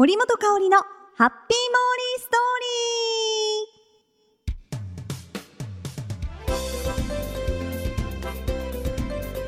[0.00, 2.64] 森本香里のハッピーモーリーストー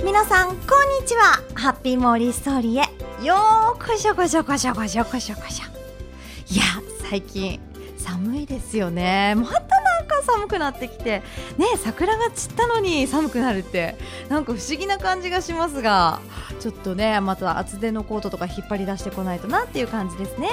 [0.01, 0.05] リー。
[0.05, 0.57] 皆さんこん
[1.01, 1.43] にちは。
[1.55, 3.25] ハッピーモーリーストーリーへ。
[3.25, 3.37] よ
[3.75, 5.37] うこしょこしょこしょこしょこしょ。
[5.37, 5.65] こしょ
[6.53, 6.65] いや
[7.09, 7.59] 最近
[7.97, 9.35] 寒いですよね。
[9.35, 9.72] またなんか
[10.33, 11.23] 寒くなってきて
[11.59, 13.97] ね桜が散ったのに寒くなるって
[14.29, 16.21] なんか不思議な感じがしますが
[16.61, 20.49] ちょっとねまた厚手のコートとか引っ張り出してこないとなっていう感じですね。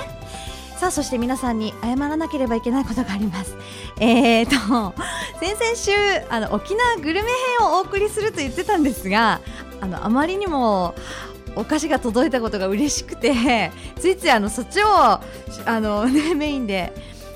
[0.80, 3.54] さあそして皆さんに謝らなければいけないことがあります。
[4.00, 4.96] えーと
[5.42, 5.92] 先々週
[6.30, 9.42] あの沖縄グルメ編をお送りすると言ってたんですが
[9.82, 10.96] あのあまりにも
[11.56, 15.22] お菓子が届いたことが嬉しくてついついあのそっちをあ
[15.66, 16.94] の、ね、メインで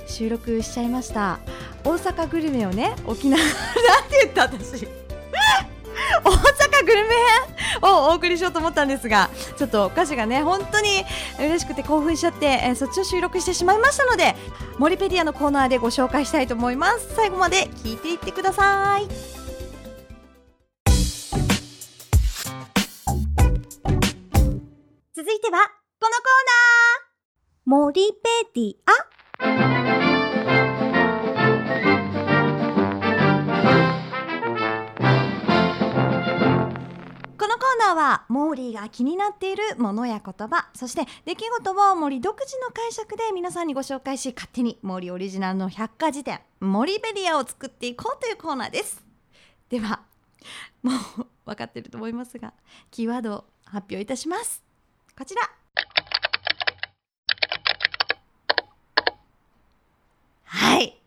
[0.07, 1.39] 収録しちゃいました。
[1.83, 3.53] 大阪グルメをね沖縄なん
[4.09, 4.87] て言った私。
[6.23, 7.15] 大阪グルメ
[7.81, 11.05] 編をお送りしようと思ったんですがちょっとお菓子がね本当に
[11.39, 14.35] 嬉しくて興奮しちゃって、えー、そっちを収録してしまいましたので
[14.77, 17.13] モリペディアのコーナーでご紹介したいと思います。
[17.15, 19.07] 最後まで聞いていってください。
[25.15, 25.59] 続いては
[25.99, 27.13] このコーナー。
[27.65, 29.22] モリペディア。
[37.95, 49.03] はモーリーが気になっているものや言葉そして出来事を森独自の解釈で皆さんにご紹介し勝手に森オリジナルの百科事典森ベリアを作っていこうというコーナーです。
[49.69, 50.01] では
[50.81, 52.53] もう分かってると思いますが
[52.91, 54.63] キーワードを発表いたします。
[55.17, 55.41] こちら。
[60.43, 61.01] はい。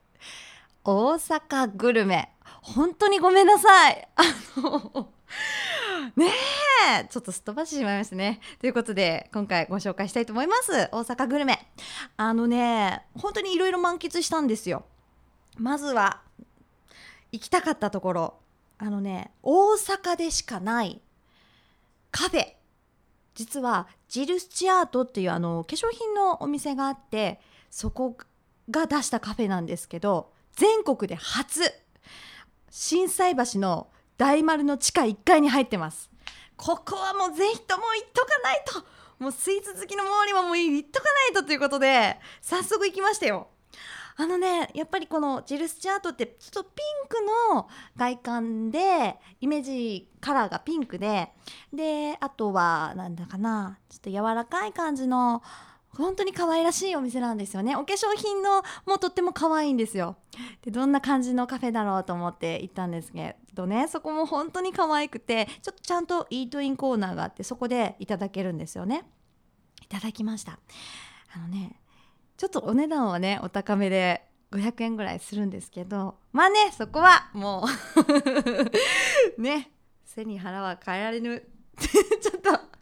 [0.85, 2.31] 大阪グルメ。
[2.63, 4.09] 本当にごめんなさい。
[4.17, 4.23] あ
[4.61, 5.09] の
[6.17, 6.27] ね
[7.01, 7.07] え。
[7.09, 8.41] ちょっとすっ飛ばしてしまいましたね。
[8.61, 10.89] ということで今回ご紹介したいと思います。
[10.93, 11.71] 大阪グルメ。
[12.17, 14.85] あのね本当にいろいろ満喫したんですよ。
[15.57, 16.23] まずは
[17.33, 18.35] 行きたかったところ。
[18.79, 21.01] あのね大阪でしかない
[22.11, 22.55] カフェ。
[23.35, 27.41] 実はジル・スチアートっていうあの化粧品のお店があって
[27.71, 28.17] そこ
[28.71, 31.63] が出したカフェなんですけど全国で初。
[32.71, 36.11] 心斎橋の大丸の地下1階に入ってます。
[36.57, 38.97] ここはもうぜひとも行っとかないと。
[39.19, 43.49] もうスイーツ好きの周りはもう行っとかないとということで早速行きましたよ。
[44.19, 47.17] あのねやっぱりこのジル・スチャートってちょっとピンク
[47.53, 51.29] の外観でイメージカラーがピンクで
[51.71, 55.43] であとはなんだかなちょっと柔らかい感じの
[55.91, 57.75] 本当に可愛らしいお店なんですよね。
[57.75, 60.17] お化粧品のもとっても可愛いんですよ。
[60.63, 69.05] でどんな感じのカフェだろうと思って行ったんですけどねそこも本当に可愛くてちょっとちゃんとイートインコーナーがあってそこでいただけるんですよね
[69.83, 70.61] いただきました
[71.35, 71.81] あのね
[72.37, 74.23] ちょっとお値段はねお高めで
[74.53, 77.65] 500円ぐらいするんですけどまあねそこはも
[79.39, 79.73] う ね
[80.05, 81.43] 背に腹は変えられぬ
[81.79, 82.77] ちょっと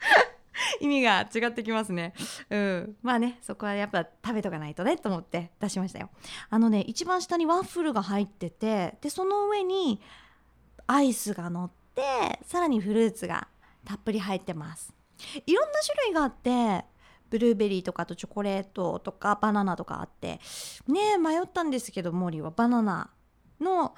[0.80, 2.14] 意味が違ってきますね。
[2.50, 2.96] うん。
[3.02, 6.10] まあね、そこはやっぱ食べとかないとねと思って出しましたよ。
[6.50, 10.00] あのね、一番下にワッフルが入ってて、で、その上に
[10.86, 12.02] アイスが乗って、
[12.46, 13.48] さらにフルーツが
[13.84, 14.92] たっぷり入ってます。
[15.46, 16.84] いろんな種類があって、
[17.30, 20.38] ブルーベリーとかとチョコレートとかバナナとかあって
[20.86, 22.50] ね迷ったんですけどモーリーは。
[22.50, 23.10] バナナ
[23.60, 23.94] の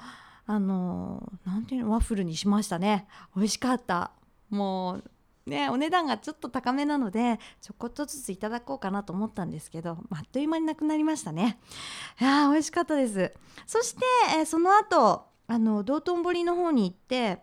[0.46, 3.06] あの何ていうのワッフルにしましたね。
[3.34, 4.12] 美味しかった。
[4.48, 5.10] もう
[5.50, 11.60] ね、お値段がちょっと高めなのでちょこっとずついただこうかなと思ったんですけどあっという間になくなりましたね。
[12.20, 13.34] いや美味しかったです。
[13.66, 14.00] そして、
[14.38, 17.38] えー、その後あの道頓堀の方に行って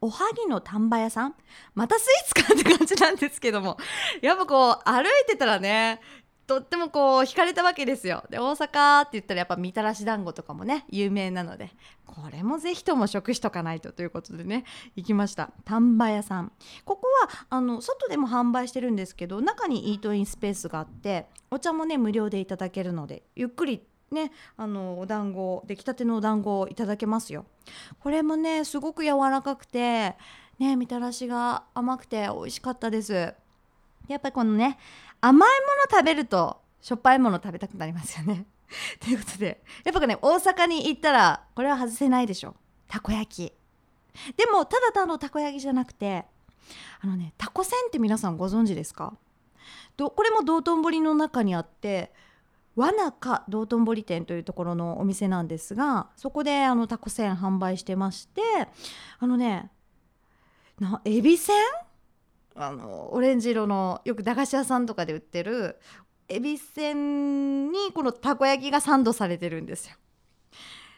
[0.00, 1.34] おはぎの丹波屋さん？
[1.74, 3.78] またスイーツかって感じなんですけども。
[4.20, 6.00] やっぱこう歩いてたらね
[6.46, 8.22] とってもこう惹かれたわけですよ。
[8.28, 11.70] で大阪って言ったらやっぱみたらし団子とかもね有名なので。
[12.04, 14.64] これもぜひとも食しとかないとということでね
[14.94, 15.52] 行きました。
[15.64, 16.52] 丹波屋さん。
[16.84, 23.82] ここはあの外でも販売してるんですけど中にイートインスペースがあってお茶もね無料でいただけるのでゆっくり
[24.14, 27.44] ねあのお団子出来たてのお団子をいただけますよ
[28.00, 30.16] これもねすごく柔らかくて
[30.58, 33.34] ねみたらしが甘くて美味しかったです
[34.08, 34.78] やっぱりこのね
[35.20, 38.44] 甘いもの食べるとしょっぱいもの食べたくなりますよね。
[39.00, 42.54] ということでやっぱね大阪に行ったらこれは外せないでしょ
[42.88, 43.52] たこ焼き。
[44.36, 46.26] でもただ単のたこ焼きじゃなくて
[47.00, 49.16] あのねたこせんって皆さんご存知ですか？
[49.96, 52.12] どこれも道頓堀の中にあって
[52.76, 58.40] 和中道頓堀店というところのお店なんですがそこであのたこせん販売してまして
[59.18, 59.70] あのね
[60.80, 61.56] なエビせん？
[62.56, 65.78] あのオレンジ色のよく駄菓子屋さんとかで売ってる
[66.28, 69.96] エビせんにこのたこ焼きがサンドされてるんですよ。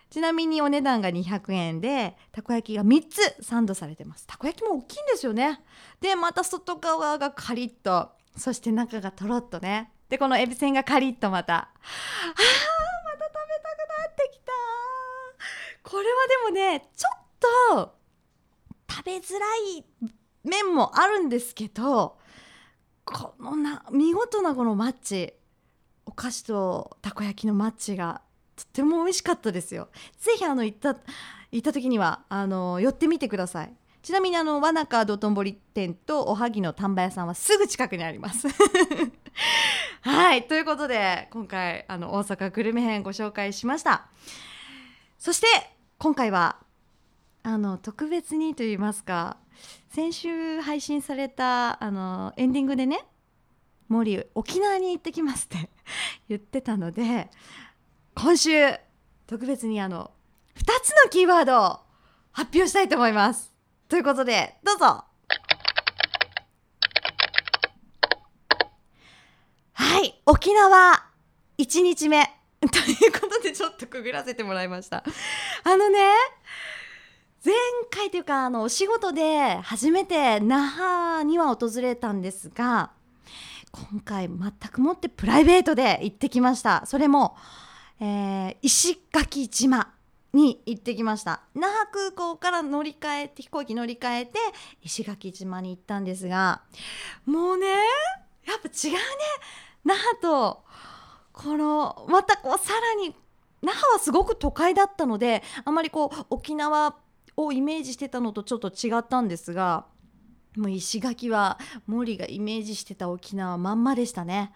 [0.08, 4.26] ちなみにお値段が200円でたこ焼きが3つサンドされてます。
[4.26, 5.60] たこ焼きも大きいんですよね。
[6.00, 9.90] でまた外側がカリッとそして中がとろっとね。
[10.08, 14.52] でこのエビせんがカリッとまたあーまた食べたくなってきた。
[15.82, 17.18] これはでもねちょっ
[17.74, 17.94] と
[18.88, 19.46] 食べづら
[19.78, 19.84] い
[20.44, 22.18] 面もあるんですけど
[23.04, 25.34] このな見事なこのマッチ
[26.04, 28.22] お菓子とたこ焼きのマッチが
[28.54, 29.88] とっても美味しかったですよ。
[30.18, 30.96] ぜひあの行った
[31.52, 33.74] 行った時にはあの寄ってみてください。
[34.02, 38.46] ちなみにあのわなか道頓堀店とおはぎの丹波屋さんはすぐ近くにあります。
[40.06, 44.06] はいということで今回あの大阪グルメ編ご紹介しました。
[45.18, 45.48] そして
[45.98, 46.58] 今回は
[47.42, 49.36] あの特別にと言いますか
[49.90, 53.04] 先週配信されたあのエンディングでね
[53.88, 55.70] 森沖縄に行ってきますって
[56.28, 57.28] 言ってたので
[58.14, 58.50] 今週
[59.26, 60.12] 特別にあの
[60.54, 61.80] 2つのキーワードを
[62.30, 63.52] 発表したいと思います。
[63.88, 65.04] ということでどうぞ
[69.96, 71.04] はい沖縄
[71.56, 72.28] 1日目。
[72.60, 75.04] ということでちょっとくぐらせてもらいました。
[75.62, 76.00] あのね
[77.44, 77.54] 前
[77.92, 82.90] 回というかあのお仕事で初めて那覇には訪れたんですが
[83.70, 86.84] 今回全くもってプライベートで行ってきました。
[86.86, 87.36] それも、
[88.00, 89.94] えー、石垣島
[90.32, 91.42] に行ってきました。
[91.54, 94.40] 那覇空港から乗り換えて飛行機乗り換えて
[94.82, 96.62] 石垣島に行ったんですが
[97.26, 97.68] もうね
[98.44, 98.98] やっぱ違うね。
[99.86, 100.64] 那覇と
[101.32, 103.14] このまたこうさらに
[103.62, 106.96] 那覇はすごく都会だったのであまりこう沖縄
[107.36, 109.86] をイメージしてたのとちょっと違ったんですが
[110.56, 114.52] もう石垣は森がイメージしてた沖縄まんまでしたね。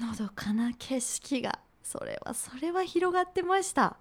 [0.00, 3.96] のどかな景色がそれはそれは広がってました。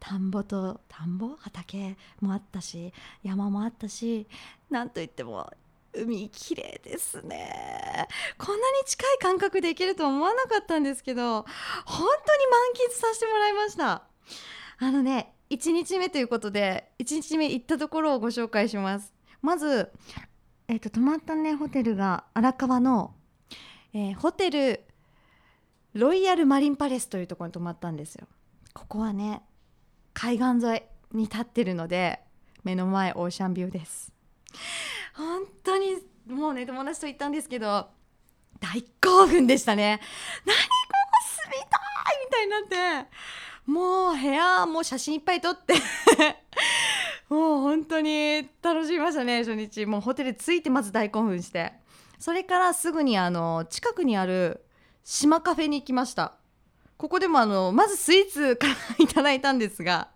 [0.00, 1.36] 田んぼと田んぼ？
[1.36, 2.92] 畑もあったし
[3.22, 4.26] 山もあったし
[4.70, 5.50] なんといっても
[5.92, 8.08] 海綺麗ですね。
[8.38, 11.46] こんなに近い感覚で行けると思わなかったんですけど本
[11.86, 14.02] 当に満喫させてもらいました。
[14.78, 19.12] あのね1日目ということで1日目行ったところをご紹介します。
[19.42, 19.90] まず、
[20.68, 23.14] えーと、泊まったねホテルが荒川の、
[23.92, 24.80] えー、ホテル
[25.94, 28.28] ロイヤルマリンパレスというところに泊まったんですよ。
[28.72, 29.42] ここはね
[30.14, 30.82] 海岸沿い
[31.16, 32.20] に立ってるので
[32.62, 34.12] 目の前オーシャンビューです。
[35.20, 37.88] 本当にもうね友達と行ったんですけど
[38.58, 40.00] 大興奮でしたね。
[40.46, 41.78] 何ここ住みた
[42.10, 43.10] いみたいになって。
[43.66, 45.74] もう部屋もう写真いっぱい撮って。
[47.28, 49.86] もう本当に楽しみましたね初日。
[49.86, 51.72] もうホテル着いてまず大興奮して。
[52.18, 54.64] それからすぐにあの近くにある
[55.04, 56.34] 島カフェに行きました。
[56.98, 60.08] ここでもあのまずスイーツから いただいたんですが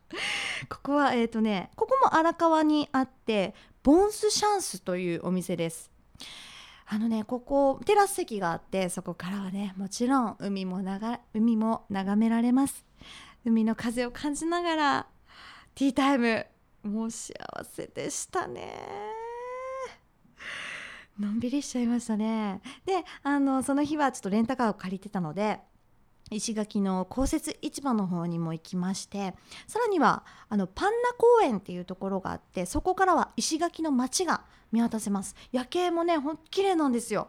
[0.69, 3.55] ここはえっ、ー、とねここも荒川にあって
[3.85, 5.91] ボンスシャンスというお店です。
[6.87, 10.83] あのねここテラス席があってそこからはねもちろん海も
[11.35, 12.87] 海も眺められます。
[13.45, 15.07] 海の風を感じながら
[15.75, 16.47] ティータイム
[16.83, 18.75] もう幸せでしたね。
[21.21, 22.63] のんびりしちゃいましたね。
[22.87, 25.61] であのその日はちょっとレンタカーを借りてたので
[26.35, 29.35] 石垣の公設市場の方にも行きまして
[29.67, 35.37] さらにはあのパンナ公園っていうところがあってそこからは石垣の街が見渡せます。
[35.53, 37.29] 夜景もねほんと綺麗なんですよ。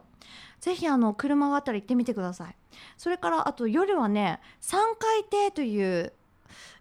[0.60, 2.56] ぜひあの車があったら行ってみてください。
[2.98, 6.14] それからあと夜はね三海亭という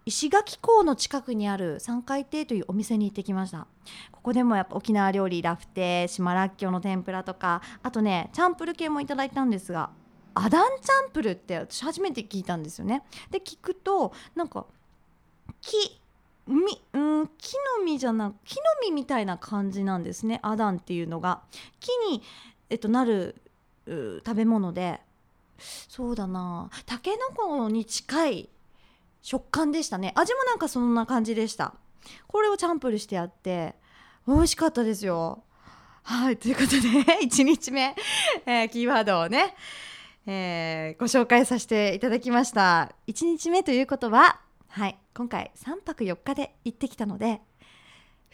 [0.07, 3.67] 石垣港の近くにある三海亭というお店に行ってきました。
[4.11, 9.91] ここでもやっぱ沖縄料理ラフテー島らっきょうの天ぷらとかあとねチャンプル系もいただいたんですが
[10.35, 13.03] アダンチャンプルって私初めて聞いたんですよね。
[13.31, 14.67] で聞くとなんか
[15.61, 16.01] 木
[16.47, 20.41] みうん木の実じゃなく木の実みたいな感じなんですね。
[20.43, 21.43] アダンっていうのが。
[21.81, 22.23] 木に、
[22.71, 23.37] えっと、なる
[23.87, 25.01] 食べ物で。
[25.89, 26.71] そうだな。
[26.85, 28.49] たけのこに近い
[29.23, 30.13] 食感でしたね。
[30.17, 31.75] 味もなんかそんな感じでした。
[32.27, 33.75] これをチャンプルしてやって
[34.27, 35.43] 美味しかったですよ。
[36.03, 36.77] はいということで
[37.25, 37.97] 1日目、
[38.45, 39.57] えー、キーワードをね、
[40.27, 42.95] えー、ご紹介させていただきました。
[43.07, 47.41] 1日目ということははい今回3泊4日で行ってきたので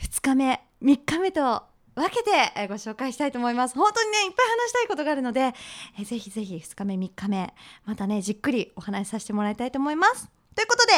[0.01, 1.63] 2日目3日目と
[1.95, 2.31] 分けて
[2.69, 3.75] ご紹介したいと思います。
[3.75, 5.53] 本当にねいっぱい話したいことがあるので、
[5.99, 7.53] えー、ぜひぜひ2日目3日目
[7.85, 10.31] またねじっくりお話しさせてもらいたいと思います。
[10.55, 10.93] ということで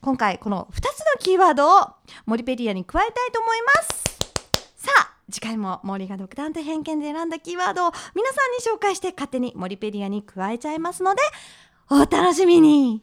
[0.00, 0.86] 今回この2つの
[1.18, 1.88] キーワードを
[2.26, 4.17] モリペディアに加えたいと思います。
[5.30, 11.20] 次回も森が独断と偏見で選んだキーワードを皆さんに紹介して勝手に森ペディアに加えちゃいますので
[11.90, 13.02] お楽しみに。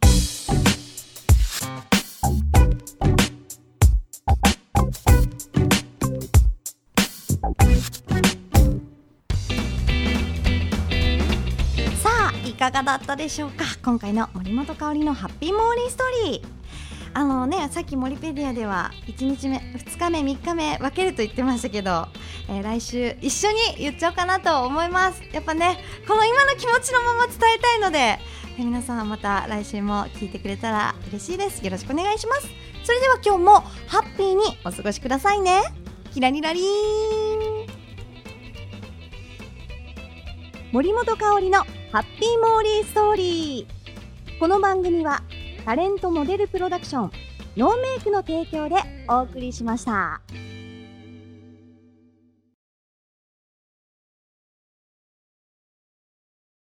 [12.02, 13.64] さあいかがだったでしょうか？
[13.84, 16.56] 今回の森本香里のハッピーモーリーストーリー。
[17.16, 22.08] あのねさっきモリペディアでは1日目2日目3日目分けると言ってましたけど、
[22.46, 25.22] えー、来週一緒に言っちゃおうかなと思います。
[25.32, 27.98] やっぱねこの今の気持ちのまま伝えたいので、
[28.58, 31.64] えー、皆さんまた来週も聞いてくれたら嬉しいです。
[31.64, 32.48] よろしくお願いします。
[32.84, 35.62] それでは今日もハッピーにお過ごしくださいね。
[36.12, 37.66] キラリラリーン
[40.70, 41.60] 森本香里の
[41.92, 44.38] ハッピーモーリーストーリー。
[44.38, 45.22] この番組は
[45.66, 47.10] タレントモデルプロダクション
[47.56, 48.76] ノーメイクの提供で
[49.08, 50.20] お送りしました。